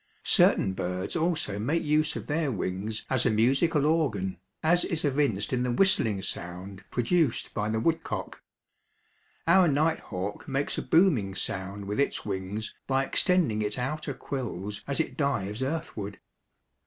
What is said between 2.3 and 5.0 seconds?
wings as a musical organ, as